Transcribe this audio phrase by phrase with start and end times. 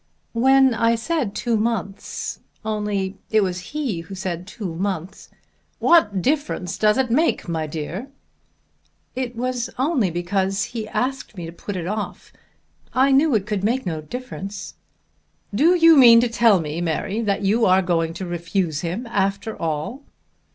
[0.33, 5.29] "When I said two months, only it was he said two months"
[5.87, 8.07] "What difference does it make, my dear?"
[9.15, 12.33] "It was only because he asked me to put it off.
[12.95, 14.73] I knew it could make no difference."
[15.53, 19.55] "Do you mean to tell me, Mary, that you are going to refuse him after
[19.55, 20.01] all?"